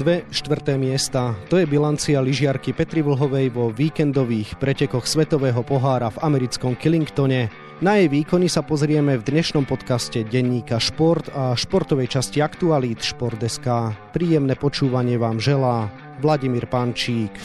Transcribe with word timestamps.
Dve 0.00 0.24
štvrté 0.32 0.80
miesta, 0.80 1.36
to 1.52 1.60
je 1.60 1.68
bilancia 1.68 2.24
lyžiarky 2.24 2.72
Petri 2.72 3.04
Vlhovej 3.04 3.52
vo 3.52 3.68
víkendových 3.68 4.56
pretekoch 4.56 5.04
Svetového 5.04 5.60
pohára 5.60 6.08
v 6.08 6.24
americkom 6.24 6.72
Killingtone. 6.72 7.52
Na 7.84 8.00
jej 8.00 8.08
výkony 8.08 8.48
sa 8.48 8.64
pozrieme 8.64 9.20
v 9.20 9.26
dnešnom 9.28 9.68
podcaste 9.68 10.24
denníka 10.24 10.80
Šport 10.80 11.28
a 11.36 11.52
športovej 11.52 12.16
časti 12.16 12.40
Aktualít 12.40 13.04
Šport.sk. 13.04 13.92
Príjemné 14.16 14.56
počúvanie 14.56 15.20
vám 15.20 15.36
želá 15.36 15.92
Vladimír 16.24 16.64
Pančík. 16.64 17.36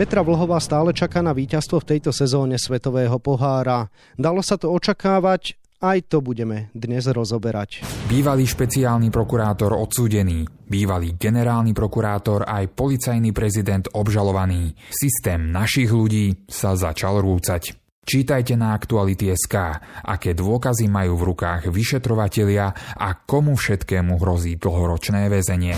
Petra 0.00 0.22
Vlhová 0.22 0.62
stále 0.62 0.94
čaká 0.94 1.20
na 1.26 1.34
víťazstvo 1.34 1.82
v 1.82 1.88
tejto 1.92 2.14
sezóne 2.14 2.54
Svetového 2.54 3.18
pohára. 3.18 3.90
Dalo 4.14 4.46
sa 4.46 4.54
to 4.54 4.70
očakávať, 4.70 5.57
aj 5.78 6.10
to 6.10 6.18
budeme 6.18 6.70
dnes 6.74 7.06
rozoberať. 7.06 7.86
Bývalý 8.10 8.44
špeciálny 8.46 9.14
prokurátor 9.14 9.74
odsúdený, 9.78 10.42
bývalý 10.66 11.14
generálny 11.14 11.70
prokurátor 11.70 12.46
aj 12.46 12.74
policajný 12.74 13.30
prezident 13.30 13.86
obžalovaný. 13.94 14.74
Systém 14.90 15.54
našich 15.54 15.90
ľudí 15.90 16.46
sa 16.50 16.74
začal 16.74 17.22
rúcať. 17.22 17.78
Čítajte 18.08 18.56
na 18.56 18.72
Aktuality.sk, 18.72 19.54
aké 20.00 20.32
dôkazy 20.32 20.88
majú 20.88 21.20
v 21.20 21.26
rukách 21.28 21.68
vyšetrovatelia 21.68 22.72
a 22.96 23.08
komu 23.20 23.52
všetkému 23.52 24.16
hrozí 24.16 24.56
dlhoročné 24.56 25.28
väzenie. 25.28 25.76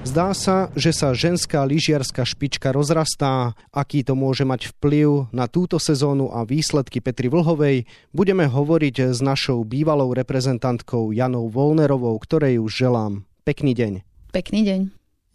Zdá 0.00 0.32
sa, 0.32 0.72
že 0.72 0.96
sa 0.96 1.12
ženská 1.12 1.60
lyžiarská 1.68 2.24
špička 2.24 2.72
rozrastá. 2.72 3.52
Aký 3.68 4.00
to 4.00 4.16
môže 4.16 4.48
mať 4.48 4.72
vplyv 4.72 5.28
na 5.28 5.44
túto 5.44 5.76
sezónu 5.76 6.32
a 6.32 6.48
výsledky 6.48 7.04
Petri 7.04 7.28
Vlhovej, 7.28 7.84
budeme 8.08 8.48
hovoriť 8.48 9.12
s 9.12 9.20
našou 9.20 9.60
bývalou 9.68 10.16
reprezentantkou 10.16 11.12
Janou 11.12 11.52
Volnerovou, 11.52 12.16
ktorej 12.16 12.64
už 12.64 12.72
želám. 12.72 13.28
Pekný 13.44 13.76
deň. 13.76 13.92
Pekný 14.32 14.60
deň. 14.64 14.80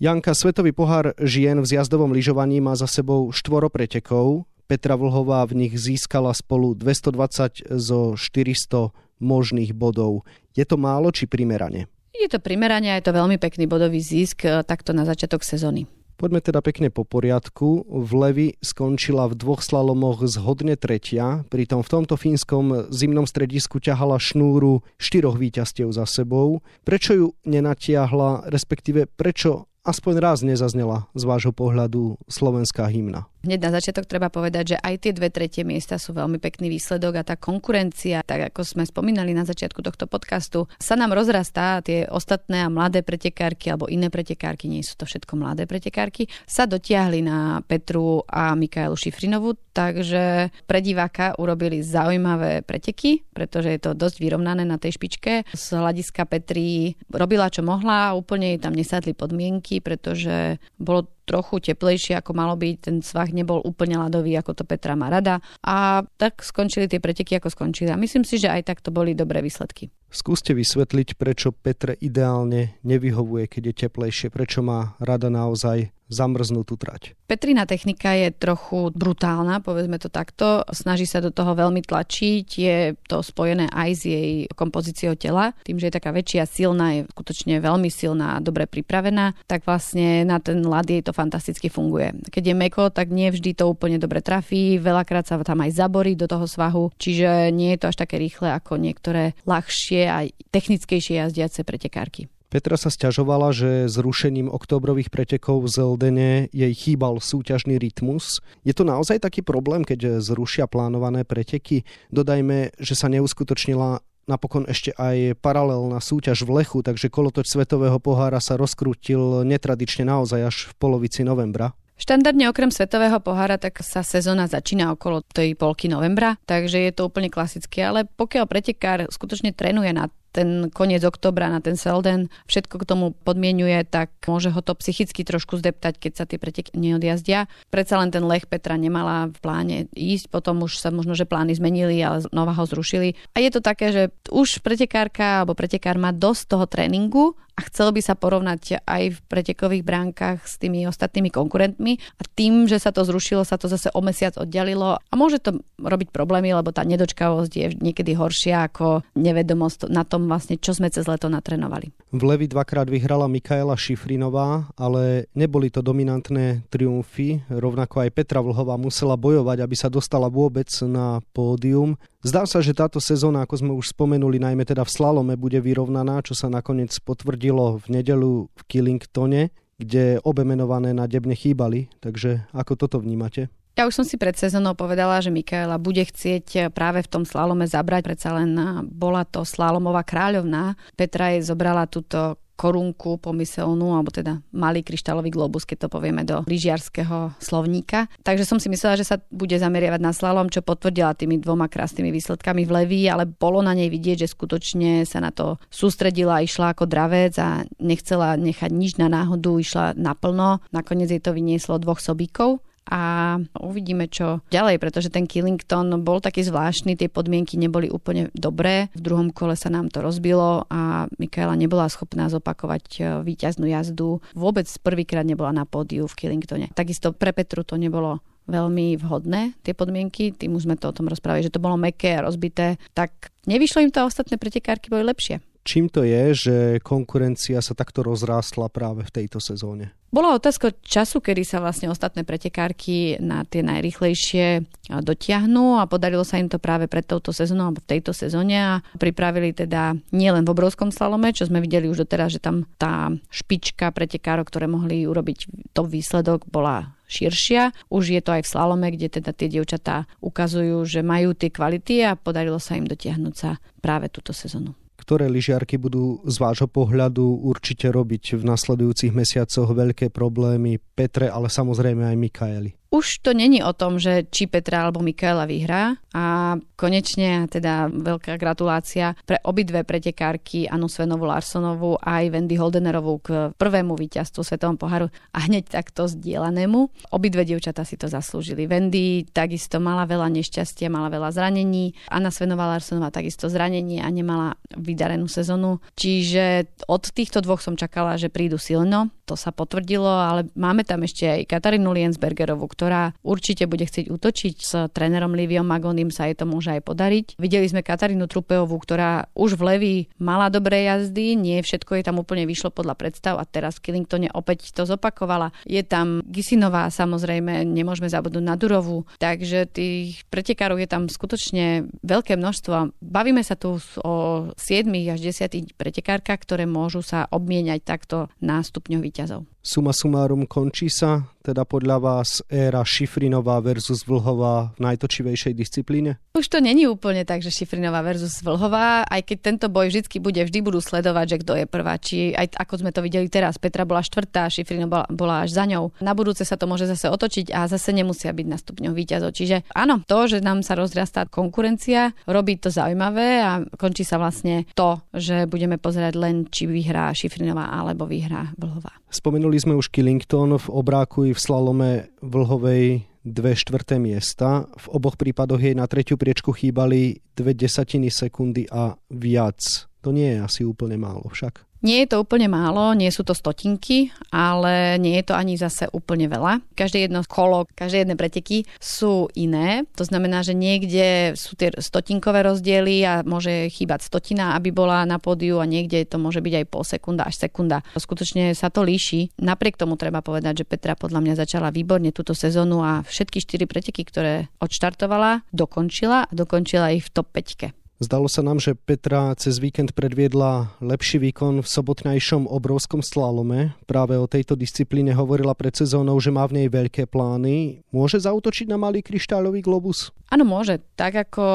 Janka, 0.02 0.34
Svetový 0.34 0.74
pohár 0.74 1.14
žien 1.22 1.62
v 1.62 1.70
zjazdovom 1.70 2.12
lyžovaní 2.12 2.60
má 2.60 2.74
za 2.74 2.90
sebou 2.90 3.30
štvoro 3.30 3.70
pretekov. 3.70 4.50
Petra 4.66 4.98
Vlhová 4.98 5.46
v 5.46 5.62
nich 5.62 5.78
získala 5.78 6.34
spolu 6.34 6.74
220 6.74 7.70
zo 7.70 8.18
400 8.18 8.90
možných 9.22 9.78
bodov. 9.78 10.26
Je 10.58 10.66
to 10.66 10.76
málo 10.76 11.14
či 11.14 11.30
primerane? 11.30 11.86
Je 12.16 12.32
to 12.32 12.40
primeranie 12.40 12.96
a 12.96 12.98
je 12.98 13.06
to 13.06 13.14
veľmi 13.14 13.38
pekný 13.38 13.68
bodový 13.68 14.00
zisk 14.00 14.48
e, 14.48 14.64
takto 14.64 14.96
na 14.96 15.04
začiatok 15.04 15.44
sezóny. 15.44 15.86
Poďme 16.16 16.40
teda 16.40 16.64
pekne 16.64 16.88
po 16.88 17.04
poriadku. 17.04 17.84
V 17.92 18.12
Levi 18.16 18.48
skončila 18.64 19.28
v 19.28 19.36
dvoch 19.36 19.60
slalomoch 19.60 20.24
zhodne 20.24 20.80
tretia, 20.80 21.44
pritom 21.52 21.84
v 21.84 21.92
tomto 21.92 22.16
fínskom 22.16 22.88
zimnom 22.88 23.28
stredisku 23.28 23.84
ťahala 23.84 24.16
šnúru 24.16 24.80
štyroch 24.96 25.36
víťazstiev 25.36 25.92
za 25.92 26.08
sebou. 26.08 26.64
Prečo 26.88 27.12
ju 27.12 27.28
nenatiahla, 27.44 28.48
respektíve 28.48 29.12
prečo 29.12 29.68
aspoň 29.86 30.14
raz 30.18 30.42
nezaznela 30.42 31.06
z 31.14 31.24
vášho 31.24 31.54
pohľadu 31.54 32.18
slovenská 32.26 32.90
hymna? 32.90 33.30
Hneď 33.46 33.62
na 33.62 33.72
začiatok 33.78 34.10
treba 34.10 34.34
povedať, 34.34 34.74
že 34.74 34.78
aj 34.82 35.06
tie 35.06 35.14
dve 35.14 35.30
tretie 35.30 35.62
miesta 35.62 36.02
sú 36.02 36.18
veľmi 36.18 36.42
pekný 36.42 36.66
výsledok 36.66 37.22
a 37.22 37.28
tá 37.30 37.38
konkurencia, 37.38 38.26
tak 38.26 38.50
ako 38.50 38.66
sme 38.66 38.84
spomínali 38.90 39.38
na 39.38 39.46
začiatku 39.46 39.86
tohto 39.86 40.10
podcastu, 40.10 40.66
sa 40.82 40.98
nám 40.98 41.14
rozrastá. 41.14 41.78
Tie 41.86 42.10
ostatné 42.10 42.66
a 42.66 42.74
mladé 42.74 43.06
pretekárky 43.06 43.70
alebo 43.70 43.86
iné 43.86 44.10
pretekárky, 44.10 44.66
nie 44.66 44.82
sú 44.82 44.98
to 44.98 45.06
všetko 45.06 45.38
mladé 45.38 45.70
pretekárky, 45.70 46.26
sa 46.50 46.66
dotiahli 46.66 47.22
na 47.22 47.62
Petru 47.62 48.26
a 48.26 48.58
Mikaelu 48.58 48.98
Šifrinovu, 48.98 49.54
takže 49.78 50.50
pre 50.66 50.82
diváka 50.82 51.38
urobili 51.38 51.86
zaujímavé 51.86 52.66
preteky, 52.66 53.30
pretože 53.30 53.70
je 53.78 53.80
to 53.80 53.92
dosť 53.94 54.26
vyrovnané 54.26 54.66
na 54.66 54.82
tej 54.82 54.98
špičke. 54.98 55.46
Z 55.54 55.68
hľadiska 55.78 56.26
Petri 56.26 56.98
robila, 57.14 57.54
čo 57.54 57.62
mohla, 57.62 58.18
úplne 58.18 58.58
jej 58.58 58.60
tam 58.64 58.74
nesadli 58.74 59.14
podmienky, 59.14 59.75
pretože 59.80 60.60
bolo 60.78 61.10
trochu 61.26 61.58
teplejšie, 61.74 62.22
ako 62.22 62.32
malo 62.38 62.54
byť. 62.54 62.76
Ten 62.80 62.96
svah 63.02 63.28
nebol 63.34 63.60
úplne 63.66 63.98
ľadový, 63.98 64.38
ako 64.38 64.62
to 64.62 64.64
Petra 64.64 64.94
má 64.94 65.10
rada. 65.10 65.42
A 65.66 66.06
tak 66.22 66.46
skončili 66.46 66.86
tie 66.86 67.02
preteky, 67.02 67.42
ako 67.42 67.50
skončili. 67.50 67.90
A 67.90 67.98
myslím 67.98 68.24
si, 68.24 68.38
že 68.38 68.54
aj 68.54 68.70
tak 68.70 68.80
to 68.86 68.94
boli 68.94 69.18
dobré 69.18 69.42
výsledky. 69.42 69.90
Skúste 70.14 70.54
vysvetliť, 70.54 71.18
prečo 71.18 71.52
Petre 71.52 71.98
ideálne 71.98 72.78
nevyhovuje, 72.86 73.52
keď 73.52 73.64
je 73.68 73.76
teplejšie, 73.90 74.28
prečo 74.32 74.62
má 74.64 74.96
rada 75.02 75.28
naozaj 75.28 75.95
zamrznutú 76.08 76.78
trať. 76.78 77.18
Petrina 77.26 77.66
technika 77.66 78.14
je 78.14 78.30
trochu 78.30 78.94
brutálna, 78.94 79.58
povedzme 79.62 79.98
to 79.98 80.14
takto. 80.14 80.62
Snaží 80.70 81.10
sa 81.10 81.22
do 81.22 81.34
toho 81.34 81.58
veľmi 81.58 81.82
tlačiť, 81.82 82.48
je 82.48 82.78
to 83.10 83.26
spojené 83.26 83.66
aj 83.74 83.90
s 83.98 84.02
jej 84.06 84.30
kompozíciou 84.54 85.18
tela. 85.18 85.58
Tým, 85.66 85.82
že 85.82 85.90
je 85.90 85.98
taká 85.98 86.14
väčšia, 86.14 86.46
silná, 86.46 87.02
je 87.02 87.02
skutočne 87.10 87.58
veľmi 87.58 87.90
silná 87.90 88.38
a 88.38 88.44
dobre 88.44 88.70
pripravená, 88.70 89.34
tak 89.50 89.66
vlastne 89.66 90.22
na 90.24 90.38
ten 90.38 90.62
ľad 90.62 90.86
jej 90.86 91.02
to 91.02 91.10
fantasticky 91.16 91.74
funguje. 91.74 92.14
Keď 92.30 92.54
je 92.54 92.56
meko, 92.56 92.94
tak 92.94 93.10
nie 93.10 93.34
vždy 93.34 93.58
to 93.58 93.66
úplne 93.66 93.98
dobre 93.98 94.22
trafí, 94.22 94.78
veľakrát 94.78 95.26
sa 95.26 95.42
tam 95.42 95.66
aj 95.66 95.74
zaborí 95.74 96.14
do 96.14 96.30
toho 96.30 96.46
svahu, 96.46 96.94
čiže 97.02 97.50
nie 97.50 97.74
je 97.74 97.80
to 97.82 97.90
až 97.90 97.98
také 98.06 98.22
rýchle 98.22 98.54
ako 98.54 98.78
niektoré 98.78 99.34
ľahšie 99.50 100.02
a 100.06 100.30
technickejšie 100.54 101.18
jazdiace 101.18 101.66
pretekárky. 101.66 102.30
Petra 102.50 102.78
sa 102.78 102.94
stiažovala, 102.94 103.52
že 103.52 103.90
zrušením 103.90 104.48
októbrových 104.48 105.10
pretekov 105.10 105.66
v 105.66 105.72
Zeldene 105.72 106.32
jej 106.54 106.74
chýbal 106.78 107.18
súťažný 107.18 107.82
rytmus. 107.82 108.40
Je 108.62 108.72
to 108.72 108.86
naozaj 108.86 109.18
taký 109.20 109.42
problém, 109.42 109.82
keď 109.82 110.22
zrušia 110.22 110.70
plánované 110.70 111.26
preteky? 111.26 111.84
Dodajme, 112.14 112.78
že 112.78 112.94
sa 112.94 113.10
neuskutočnila 113.10 114.00
napokon 114.26 114.66
ešte 114.66 114.94
aj 114.98 115.38
paralelná 115.42 116.02
súťaž 116.02 116.46
v 116.46 116.62
Lechu, 116.62 116.82
takže 116.82 117.14
kolotoč 117.14 117.50
Svetového 117.50 117.98
pohára 118.02 118.42
sa 118.42 118.58
rozkrútil 118.58 119.46
netradične 119.46 120.06
naozaj 120.10 120.42
až 120.42 120.56
v 120.70 120.74
polovici 120.82 121.22
novembra. 121.22 121.78
Štandardne 121.96 122.52
okrem 122.52 122.76
Svetového 122.76 123.24
pohára, 123.24 123.56
tak 123.56 123.80
sa 123.80 124.04
sezóna 124.04 124.52
začína 124.52 124.92
okolo 124.92 125.24
tej 125.32 125.56
polky 125.56 125.88
novembra, 125.88 126.36
takže 126.44 126.76
je 126.76 126.92
to 126.92 127.08
úplne 127.08 127.32
klasické, 127.32 127.88
ale 127.88 128.04
pokiaľ 128.04 128.46
pretekár 128.52 129.08
skutočne 129.08 129.56
trénuje 129.56 129.96
na 129.96 130.12
ten 130.36 130.68
koniec 130.68 131.00
oktobra 131.08 131.48
na 131.48 131.64
ten 131.64 131.80
Selden 131.80 132.28
všetko 132.52 132.84
k 132.84 132.88
tomu 132.88 133.06
podmienuje, 133.16 133.88
tak 133.88 134.12
môže 134.28 134.52
ho 134.52 134.60
to 134.60 134.76
psychicky 134.76 135.24
trošku 135.24 135.56
zdeptať, 135.64 135.96
keď 135.96 136.12
sa 136.12 136.28
tie 136.28 136.36
preteky 136.36 136.76
neodjazdia. 136.76 137.48
Predsa 137.72 137.96
len 138.04 138.12
ten 138.12 138.28
Lech 138.28 138.52
Petra 138.52 138.76
nemala 138.76 139.32
v 139.32 139.38
pláne 139.40 139.78
ísť, 139.96 140.28
potom 140.28 140.68
už 140.68 140.76
sa 140.76 140.92
možno, 140.92 141.16
že 141.16 141.24
plány 141.24 141.56
zmenili, 141.56 141.96
ale 142.04 142.28
znova 142.28 142.52
ho 142.52 142.68
zrušili. 142.68 143.16
A 143.32 143.40
je 143.40 143.50
to 143.56 143.64
také, 143.64 143.96
že 143.96 144.04
už 144.28 144.60
pretekárka 144.60 145.48
alebo 145.48 145.56
pretekár 145.56 145.96
má 145.96 146.12
dosť 146.12 146.44
toho 146.52 146.66
tréningu 146.68 147.40
a 147.56 147.64
chcel 147.72 147.96
by 147.96 148.04
sa 148.04 148.20
porovnať 148.20 148.84
aj 148.84 149.04
v 149.16 149.20
pretekových 149.32 149.88
bránkach 149.88 150.44
s 150.44 150.60
tými 150.60 150.84
ostatnými 150.92 151.32
konkurentmi 151.32 152.04
a 152.20 152.22
tým, 152.36 152.68
že 152.68 152.84
sa 152.84 152.92
to 152.92 153.08
zrušilo, 153.08 153.48
sa 153.48 153.56
to 153.56 153.72
zase 153.72 153.88
o 153.96 154.04
mesiac 154.04 154.36
oddialilo 154.36 155.00
a 155.00 155.14
môže 155.16 155.40
to 155.40 155.64
robiť 155.80 156.12
problémy, 156.12 156.52
lebo 156.52 156.76
tá 156.76 156.84
nedočkavosť 156.84 157.52
je 157.56 157.68
niekedy 157.80 158.12
horšia 158.12 158.68
ako 158.68 159.08
nevedomosť 159.16 159.88
na 159.88 160.04
tom 160.04 160.25
vlastne, 160.28 160.60
čo 160.60 160.76
sme 160.76 160.92
cez 160.92 161.06
leto 161.06 161.32
natrenovali. 161.32 161.94
V 162.14 162.24
Levi 162.24 162.46
dvakrát 162.50 162.90
vyhrala 162.90 163.26
Mikaela 163.30 163.74
Šifrinová, 163.74 164.70
ale 164.78 165.30
neboli 165.38 165.70
to 165.72 165.80
dominantné 165.80 166.66
triumfy, 166.70 167.42
rovnako 167.50 168.06
aj 168.06 168.14
Petra 168.14 168.42
Vlhová 168.42 168.76
musela 168.76 169.16
bojovať, 169.16 169.64
aby 169.64 169.76
sa 169.78 169.90
dostala 169.90 170.30
vôbec 170.30 170.68
na 170.86 171.20
pódium. 171.34 171.96
Zdá 172.26 172.50
sa, 172.50 172.60
že 172.60 172.74
táto 172.74 172.98
sezóna, 172.98 173.46
ako 173.46 173.56
sme 173.62 173.72
už 173.78 173.94
spomenuli, 173.94 174.42
najmä 174.42 174.66
teda 174.66 174.82
v 174.82 174.94
slalome, 174.94 175.34
bude 175.38 175.62
vyrovnaná, 175.62 176.26
čo 176.26 176.34
sa 176.34 176.50
nakoniec 176.50 176.94
potvrdilo 177.06 177.82
v 177.82 177.86
nedelu 178.02 178.50
v 178.50 178.62
Killingtone, 178.66 179.54
kde 179.76 180.24
obe 180.24 180.48
menované 180.48 180.96
na 180.96 181.06
debne 181.06 181.36
chýbali. 181.36 181.92
Takže 182.00 182.48
ako 182.56 182.74
toto 182.80 182.98
vnímate? 183.04 183.52
Ja 183.76 183.84
už 183.84 184.00
som 184.00 184.08
si 184.08 184.16
pred 184.16 184.32
sezónou 184.40 184.72
povedala, 184.72 185.20
že 185.20 185.36
Mikaela 185.36 185.76
bude 185.76 186.00
chcieť 186.00 186.72
práve 186.72 187.04
v 187.04 187.12
tom 187.12 187.28
slalome 187.28 187.68
zabrať, 187.68 188.08
predsa 188.08 188.32
len 188.32 188.56
bola 188.88 189.28
to 189.28 189.44
slalomová 189.44 190.08
kráľovná. 190.08 190.80
Petra 190.96 191.36
jej 191.36 191.44
zobrala 191.44 191.84
túto 191.84 192.40
korunku 192.56 193.20
pomyselnú, 193.20 194.00
alebo 194.00 194.16
teda 194.16 194.40
malý 194.56 194.80
kryštálový 194.80 195.28
globus, 195.28 195.68
keď 195.68 195.86
to 195.86 195.88
povieme 195.92 196.24
do 196.24 196.48
lyžiarského 196.48 197.36
slovníka. 197.36 198.08
Takže 198.24 198.48
som 198.48 198.64
si 198.64 198.72
myslela, 198.72 198.96
že 198.96 199.04
sa 199.04 199.20
bude 199.28 199.60
zameriavať 199.60 200.00
na 200.00 200.16
slalom, 200.16 200.48
čo 200.48 200.64
potvrdila 200.64 201.12
tými 201.20 201.44
dvoma 201.44 201.68
krásnymi 201.68 202.16
výsledkami 202.16 202.64
v 202.64 202.72
Leví, 202.72 203.04
ale 203.12 203.28
bolo 203.28 203.60
na 203.60 203.76
nej 203.76 203.92
vidieť, 203.92 204.24
že 204.24 204.32
skutočne 204.32 205.04
sa 205.04 205.20
na 205.20 205.36
to 205.36 205.60
sústredila, 205.68 206.40
išla 206.40 206.72
ako 206.72 206.88
dravec 206.88 207.36
a 207.44 207.68
nechcela 207.84 208.40
nechať 208.40 208.72
nič 208.72 208.96
na 209.04 209.12
náhodu, 209.12 209.52
išla 209.60 209.86
naplno. 210.00 210.64
Nakoniec 210.72 211.12
jej 211.12 211.20
to 211.20 211.36
vynieslo 211.36 211.76
dvoch 211.76 212.00
sobíkov 212.00 212.64
a 212.86 213.36
uvidíme, 213.58 214.06
čo 214.06 214.46
ďalej, 214.54 214.78
pretože 214.78 215.10
ten 215.10 215.26
Killington 215.26 216.06
bol 216.06 216.22
taký 216.22 216.46
zvláštny, 216.46 216.94
tie 216.94 217.10
podmienky 217.10 217.58
neboli 217.58 217.90
úplne 217.90 218.30
dobré. 218.38 218.94
V 218.94 219.02
druhom 219.02 219.34
kole 219.34 219.58
sa 219.58 219.74
nám 219.74 219.90
to 219.90 220.06
rozbilo 220.06 220.70
a 220.70 221.10
Mikaela 221.18 221.58
nebola 221.58 221.90
schopná 221.90 222.30
zopakovať 222.30 222.86
e, 222.98 223.02
víťaznú 223.26 223.66
jazdu. 223.66 224.22
Vôbec 224.38 224.70
prvýkrát 224.86 225.26
nebola 225.26 225.50
na 225.50 225.66
pódiu 225.66 226.06
v 226.06 226.14
Killingtone. 226.14 226.70
Takisto 226.78 227.10
pre 227.10 227.34
Petru 227.34 227.66
to 227.66 227.78
nebolo 227.82 228.22
veľmi 228.46 229.02
vhodné, 229.02 229.58
tie 229.66 229.74
podmienky, 229.74 230.30
tým 230.30 230.54
už 230.54 230.70
sme 230.70 230.78
to 230.78 230.94
o 230.94 230.96
tom 230.96 231.10
rozprávali, 231.10 231.42
že 231.42 231.54
to 231.54 231.64
bolo 231.64 231.82
meké 231.82 232.14
a 232.14 232.26
rozbité, 232.26 232.78
tak 232.94 233.34
nevyšlo 233.50 233.82
im 233.82 233.90
to 233.90 234.06
a 234.06 234.10
ostatné 234.10 234.38
pretekárky 234.38 234.94
boli 234.94 235.02
lepšie. 235.02 235.42
Čím 235.66 235.90
to 235.90 236.06
je, 236.06 236.24
že 236.38 236.56
konkurencia 236.86 237.58
sa 237.58 237.74
takto 237.74 238.06
rozrástla 238.06 238.70
práve 238.70 239.02
v 239.02 239.10
tejto 239.10 239.42
sezóne? 239.42 239.98
Bola 240.14 240.38
otázka 240.38 240.70
času, 240.86 241.18
kedy 241.26 241.42
sa 241.42 241.58
vlastne 241.58 241.90
ostatné 241.90 242.22
pretekárky 242.22 243.18
na 243.18 243.50
tie 243.50 243.66
najrychlejšie 243.66 244.62
dotiahnu 244.94 245.82
a 245.82 245.90
podarilo 245.90 246.22
sa 246.22 246.38
im 246.38 246.54
to 246.54 246.62
práve 246.62 246.86
pred 246.86 247.10
touto 247.10 247.34
sezónou 247.34 247.74
alebo 247.74 247.82
v 247.82 247.98
tejto 247.98 248.14
sezóne 248.14 248.56
a 248.56 248.74
pripravili 249.02 249.58
teda 249.58 249.98
nielen 250.14 250.46
v 250.46 250.54
obrovskom 250.54 250.94
slalome, 250.94 251.34
čo 251.34 251.50
sme 251.50 251.58
videli 251.58 251.90
už 251.90 252.06
doteraz, 252.06 252.38
že 252.38 252.46
tam 252.46 252.70
tá 252.78 253.10
špička 253.34 253.90
pretekárov, 253.90 254.46
ktoré 254.46 254.70
mohli 254.70 255.10
urobiť 255.10 255.74
top 255.74 255.90
výsledok, 255.90 256.46
bola 256.46 256.94
širšia. 257.10 257.74
Už 257.90 258.14
je 258.14 258.22
to 258.22 258.38
aj 258.38 258.46
v 258.46 258.52
slalome, 258.54 258.88
kde 258.94 259.18
teda 259.18 259.34
tie 259.34 259.50
dievčatá 259.50 260.06
ukazujú, 260.22 260.86
že 260.86 261.02
majú 261.02 261.34
tie 261.34 261.50
kvality 261.50 262.06
a 262.06 262.14
podarilo 262.14 262.62
sa 262.62 262.78
im 262.78 262.86
dotiahnuť 262.86 263.34
sa 263.34 263.58
práve 263.82 264.14
túto 264.14 264.30
sezónu 264.30 264.78
ktoré 265.06 265.30
lyžiarky 265.30 265.78
budú 265.78 266.26
z 266.26 266.42
vášho 266.42 266.66
pohľadu 266.66 267.46
určite 267.46 267.94
robiť 267.94 268.42
v 268.42 268.44
nasledujúcich 268.50 269.14
mesiacoch 269.14 269.70
veľké 269.70 270.10
problémy 270.10 270.82
Petre, 270.82 271.30
ale 271.30 271.46
samozrejme 271.46 272.02
aj 272.10 272.18
Mikaeli? 272.18 272.74
Už 272.96 273.20
to 273.20 273.36
není 273.36 273.60
o 273.60 273.76
tom, 273.76 274.00
že 274.00 274.24
či 274.32 274.48
Petra 274.48 274.88
alebo 274.88 275.04
Mikaela 275.04 275.44
vyhrá 275.44 276.00
a 276.16 276.56
konečne 276.80 277.44
teda 277.52 277.92
veľká 277.92 278.40
gratulácia 278.40 279.20
pre 279.28 279.36
obidve 279.44 279.84
pretekárky 279.84 280.64
Anu 280.72 280.88
Svenovu 280.88 281.28
Larsonovu 281.28 282.00
a 282.00 282.24
aj 282.24 282.32
Wendy 282.32 282.56
Holdenerovú 282.56 283.20
k 283.20 283.28
prvému 283.60 284.00
víťazstvu 284.00 284.48
Svetovom 284.48 284.80
poharu 284.80 285.12
a 285.36 285.44
hneď 285.44 285.68
takto 285.68 286.08
zdieľanému. 286.08 287.12
Obidve 287.12 287.44
dievčatá 287.44 287.84
si 287.84 288.00
to 288.00 288.08
zaslúžili. 288.08 288.64
Wendy 288.64 289.28
takisto 289.28 289.84
mala 289.84 290.08
veľa 290.08 290.32
nešťastia, 290.32 290.88
mala 290.88 291.12
veľa 291.12 291.36
zranení. 291.36 291.92
Anna 292.08 292.32
Svenová 292.32 292.72
Larsonová 292.72 293.12
takisto 293.12 293.52
zranenie 293.52 294.00
a 294.00 294.08
nemala 294.08 294.56
vydarenú 294.72 295.28
sezonu. 295.28 295.84
Čiže 296.00 296.72
od 296.88 297.12
týchto 297.12 297.44
dvoch 297.44 297.60
som 297.60 297.76
čakala, 297.76 298.16
že 298.16 298.32
prídu 298.32 298.56
silno. 298.56 299.12
To 299.26 299.34
sa 299.34 299.50
potvrdilo, 299.50 300.06
ale 300.06 300.46
máme 300.54 300.86
tam 300.86 301.02
ešte 301.02 301.26
aj 301.26 301.50
Katarínu 301.50 301.90
Liensbergerovú, 301.90 302.70
ktorá 302.70 302.85
určite 303.26 303.66
bude 303.66 303.86
chcieť 303.86 304.12
útočiť 304.14 304.56
s 304.62 304.72
trénerom 304.94 305.34
Liviom 305.34 305.66
Magonim, 305.66 306.14
sa 306.14 306.30
jej 306.30 306.38
to 306.38 306.46
môže 306.46 306.72
aj 306.72 306.82
podariť. 306.86 307.26
Videli 307.42 307.66
sme 307.66 307.82
Katarínu 307.82 308.30
Trupeovú, 308.30 308.78
ktorá 308.78 309.28
už 309.34 309.58
v 309.58 309.62
Levi 309.66 309.96
mala 310.22 310.54
dobré 310.54 310.86
jazdy, 310.86 311.34
nie 311.36 311.62
všetko 311.62 311.98
jej 311.98 312.04
tam 312.06 312.22
úplne 312.22 312.46
vyšlo 312.46 312.70
podľa 312.70 312.96
predstav 312.96 313.42
a 313.42 313.46
teraz 313.48 313.82
Killingtone 313.82 314.30
opäť 314.32 314.72
to 314.72 314.86
zopakovala. 314.86 315.56
Je 315.66 315.82
tam 315.82 316.22
Gisinová, 316.26 316.88
samozrejme, 316.92 317.66
nemôžeme 317.66 318.08
zabudnúť 318.12 318.46
na 318.46 318.56
Durovú, 318.60 319.08
takže 319.18 319.66
tých 319.70 320.24
pretekárov 320.30 320.78
je 320.82 320.90
tam 320.90 321.10
skutočne 321.10 321.90
veľké 322.04 322.38
množstvo. 322.38 322.98
Bavíme 323.02 323.42
sa 323.42 323.58
tu 323.58 323.80
o 324.04 324.14
7 324.54 324.88
až 325.10 325.20
10 325.22 325.76
pretekárkach, 325.80 326.44
ktoré 326.44 326.68
môžu 326.68 327.02
sa 327.02 327.26
obmieniať 327.32 327.82
takto 327.86 328.28
nástupňov 328.44 329.02
víťazov. 329.02 329.48
Suma 329.66 329.98
sumárum 329.98 330.46
končí 330.46 330.94
sa 330.94 331.26
teda 331.42 331.62
podľa 331.62 331.98
vás 332.02 332.42
éra 332.50 332.82
Šifrinová 332.82 333.62
versus 333.62 334.02
Vlhová 334.06 334.74
v 334.78 334.80
najtočivejšej 334.82 335.54
disciplíne? 335.54 336.18
Už 336.34 336.50
to 336.50 336.58
není 336.58 336.90
úplne 336.90 337.22
tak, 337.22 337.46
že 337.46 337.54
Šifrinová 337.54 338.02
versus 338.02 338.42
Vlhová, 338.42 339.06
aj 339.06 339.22
keď 339.26 339.38
tento 339.42 339.68
boj 339.70 339.94
vždy 339.94 340.18
bude, 340.22 340.42
vždy 340.42 340.60
budú 340.66 340.82
sledovať, 340.82 341.26
že 341.26 341.38
kto 341.42 341.54
je 341.62 341.66
prvá. 341.70 341.98
Či 341.98 342.34
aj 342.34 342.58
ako 342.62 342.86
sme 342.86 342.94
to 342.94 343.02
videli 343.06 343.30
teraz, 343.30 343.58
Petra 343.62 343.86
bola 343.86 344.06
štvrtá, 344.06 344.50
Šifrinová 344.50 345.06
bola, 345.06 345.06
bola 345.10 345.36
až 345.46 345.58
za 345.58 345.66
ňou. 345.70 345.94
Na 346.02 346.18
budúce 346.18 346.46
sa 346.46 346.58
to 346.58 346.70
môže 346.70 346.86
zase 346.90 347.10
otočiť 347.10 347.50
a 347.54 347.70
zase 347.70 347.90
nemusia 347.94 348.34
byť 348.34 348.46
na 348.50 348.58
stupňom 348.58 348.94
výťazov. 348.94 349.34
Čiže 349.34 349.70
áno, 349.74 350.02
to, 350.06 350.30
že 350.30 350.46
nám 350.46 350.62
sa 350.62 350.74
rozrastá 350.74 351.26
konkurencia, 351.30 352.14
robí 352.30 352.58
to 352.58 352.70
zaujímavé 352.70 353.42
a 353.42 353.66
končí 353.78 354.02
sa 354.02 354.18
vlastne 354.18 354.66
to, 354.78 355.02
že 355.14 355.50
budeme 355.50 355.78
pozerať 355.82 356.14
len, 356.18 356.50
či 356.50 356.70
vyhrá 356.70 357.14
Šifrinová 357.14 357.70
alebo 357.70 358.10
vyhrá 358.10 358.50
Vlhová. 358.58 358.94
Spomenuli 359.14 359.55
sme 359.60 359.74
už 359.76 359.92
Killington 359.92 360.56
v 360.56 360.68
obráku 360.72 361.28
i 361.28 361.32
v 361.36 361.40
slalome 361.40 362.14
Vlhovej 362.24 363.06
dve 363.26 363.58
štvrté 363.58 363.98
miesta. 363.98 364.70
V 364.78 364.86
oboch 364.94 365.18
prípadoch 365.18 365.58
jej 365.58 365.74
na 365.74 365.90
tretiu 365.90 366.16
priečku 366.16 366.54
chýbali 366.54 367.20
dve 367.34 367.58
desatiny 367.58 368.14
sekundy 368.14 368.70
a 368.70 368.94
viac. 369.10 369.90
To 370.06 370.14
nie 370.14 370.38
je 370.38 370.40
asi 370.40 370.62
úplne 370.62 371.02
málo 371.02 371.26
však. 371.34 371.75
Nie 371.86 372.02
je 372.02 372.18
to 372.18 372.26
úplne 372.26 372.50
málo, 372.50 372.98
nie 372.98 373.14
sú 373.14 373.22
to 373.22 373.38
stotinky, 373.38 374.10
ale 374.34 374.98
nie 374.98 375.22
je 375.22 375.30
to 375.30 375.38
ani 375.38 375.54
zase 375.54 375.86
úplne 375.94 376.26
veľa. 376.26 376.66
Každé 376.74 377.06
jedno 377.06 377.22
kolo, 377.30 377.70
každé 377.78 378.02
jedné 378.02 378.18
preteky 378.18 378.66
sú 378.82 379.30
iné. 379.38 379.86
To 379.94 380.02
znamená, 380.02 380.42
že 380.42 380.58
niekde 380.58 381.38
sú 381.38 381.54
tie 381.54 381.70
stotinkové 381.78 382.42
rozdiely 382.42 383.06
a 383.06 383.22
môže 383.22 383.70
chýbať 383.70 384.02
stotina, 384.02 384.58
aby 384.58 384.74
bola 384.74 385.06
na 385.06 385.22
pódiu 385.22 385.62
a 385.62 385.70
niekde 385.70 386.10
to 386.10 386.18
môže 386.18 386.42
byť 386.42 386.54
aj 386.58 386.66
pol 386.74 386.82
sekunda 386.82 387.30
až 387.30 387.38
sekunda. 387.38 387.86
Skutočne 387.94 388.58
sa 388.58 388.74
to 388.74 388.82
líši. 388.82 389.30
Napriek 389.38 389.78
tomu 389.78 389.94
treba 389.94 390.26
povedať, 390.26 390.66
že 390.66 390.70
Petra 390.70 390.98
podľa 390.98 391.22
mňa 391.22 391.34
začala 391.38 391.70
výborne 391.70 392.10
túto 392.10 392.34
sezónu 392.34 392.82
a 392.82 393.06
všetky 393.06 393.38
štyri 393.38 393.70
preteky, 393.70 394.02
ktoré 394.10 394.50
odštartovala, 394.58 395.46
dokončila 395.54 396.26
a 396.26 396.32
dokončila 396.34 396.98
ich 396.98 397.06
v 397.06 397.14
top 397.14 397.30
5. 397.30 397.85
Zdalo 397.96 398.28
sa 398.28 398.44
nám, 398.44 398.60
že 398.60 398.76
Petra 398.76 399.32
cez 399.40 399.56
víkend 399.56 399.96
predviedla 399.96 400.76
lepší 400.84 401.16
výkon 401.16 401.64
v 401.64 401.68
sobotnejšom 401.68 402.44
obrovskom 402.44 403.00
slalome. 403.00 403.72
Práve 403.88 404.20
o 404.20 404.28
tejto 404.28 404.60
disciplíne 404.60 405.16
hovorila 405.16 405.56
pred 405.56 405.72
sezónou, 405.72 406.20
že 406.20 406.28
má 406.28 406.44
v 406.44 406.60
nej 406.60 406.68
veľké 406.68 407.08
plány. 407.08 407.88
Môže 407.96 408.20
zautočiť 408.20 408.68
na 408.68 408.76
malý 408.76 409.00
kryštáľový 409.00 409.64
globus? 409.64 410.12
Áno, 410.36 410.44
môže. 410.44 410.84
Tak 411.00 411.32
ako 411.32 411.46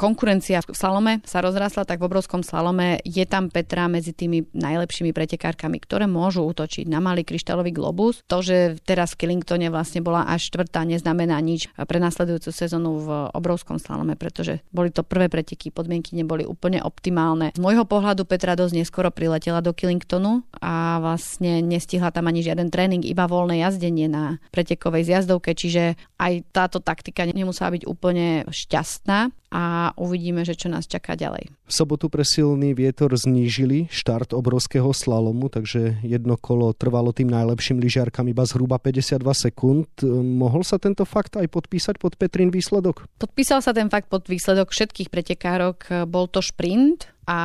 konkurencia 0.00 0.64
v 0.64 0.72
slalome 0.72 1.12
sa 1.28 1.44
rozrastla, 1.44 1.84
tak 1.84 2.00
v 2.00 2.08
obrovskom 2.08 2.40
slalome 2.40 3.04
je 3.04 3.20
tam 3.28 3.52
Petra 3.52 3.84
medzi 3.84 4.16
tými 4.16 4.48
najlepšími 4.56 5.12
pretekárkami, 5.12 5.76
ktoré 5.76 6.08
môžu 6.08 6.48
útočiť 6.48 6.88
na 6.88 7.04
malý 7.04 7.20
kryštálový 7.20 7.76
globus. 7.76 8.24
To, 8.32 8.40
že 8.40 8.80
teraz 8.88 9.12
v 9.12 9.26
Killingtone 9.26 9.68
vlastne 9.68 10.00
bola 10.00 10.24
až 10.24 10.48
štvrtá, 10.48 10.88
neznamená 10.88 11.36
nič 11.44 11.68
pre 11.84 12.00
nasledujúcu 12.00 12.48
sezónu 12.48 12.90
v 13.04 13.08
obrovskom 13.36 13.76
slalome, 13.76 14.16
pretože 14.16 14.64
boli 14.72 14.88
to 14.88 15.04
prvé 15.04 15.28
preteky, 15.28 15.68
podmienky 15.68 16.16
neboli 16.16 16.48
úplne 16.48 16.80
optimálne. 16.80 17.52
Z 17.52 17.60
môjho 17.60 17.84
pohľadu 17.84 18.24
Petra 18.24 18.56
dosť 18.56 18.80
neskoro 18.80 19.12
priletela 19.12 19.60
do 19.60 19.76
Killingtonu 19.76 20.48
a 20.64 20.96
vlastne 21.02 21.60
nestihla 21.60 22.08
tam 22.08 22.24
ani 22.30 22.40
žiaden 22.40 22.72
tréning, 22.72 23.04
iba 23.04 23.28
voľné 23.28 23.60
jazdenie 23.60 24.08
na 24.08 24.40
pretekovej 24.48 25.12
zjazdovke, 25.12 25.52
čiže 25.52 26.00
aj 26.16 26.48
táto 26.56 26.80
taktika 26.80 27.28
nemusela 27.28 27.76
byť 27.76 27.84
úplne 27.84 28.19
šťastná 28.50 29.28
a 29.50 29.90
uvidíme, 29.98 30.46
že 30.46 30.54
čo 30.54 30.70
nás 30.70 30.86
čaká 30.86 31.18
ďalej. 31.18 31.50
V 31.66 31.72
sobotu 31.74 32.06
pre 32.06 32.22
silný 32.22 32.72
vietor 32.72 33.10
znížili 33.14 33.90
štart 33.90 34.30
obrovského 34.32 34.94
slalomu, 34.94 35.50
takže 35.50 35.98
jedno 36.06 36.38
kolo 36.38 36.70
trvalo 36.70 37.10
tým 37.10 37.26
najlepším 37.28 37.82
lyžiarkam 37.82 38.30
iba 38.30 38.46
zhruba 38.46 38.78
52 38.78 39.20
sekúnd. 39.50 39.90
Mohol 40.22 40.62
sa 40.62 40.78
tento 40.78 41.02
fakt 41.02 41.34
aj 41.34 41.50
podpísať 41.50 41.98
pod 41.98 42.14
Petrin 42.14 42.54
výsledok? 42.54 43.10
Podpísal 43.18 43.58
sa 43.60 43.74
ten 43.74 43.90
fakt 43.90 44.06
pod 44.06 44.30
výsledok 44.30 44.70
všetkých 44.70 45.10
pretekárok. 45.10 46.06
Bol 46.06 46.30
to 46.30 46.38
šprint, 46.38 47.10
a 47.30 47.38